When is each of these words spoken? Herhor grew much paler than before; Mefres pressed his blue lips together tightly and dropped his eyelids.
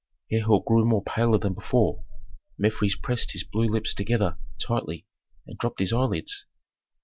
Herhor 0.31 0.63
grew 0.63 0.83
much 0.83 1.05
paler 1.05 1.37
than 1.37 1.53
before; 1.53 2.03
Mefres 2.57 2.95
pressed 2.95 3.33
his 3.33 3.43
blue 3.43 3.67
lips 3.67 3.93
together 3.93 4.35
tightly 4.59 5.05
and 5.45 5.59
dropped 5.59 5.77
his 5.79 5.93
eyelids. 5.93 6.47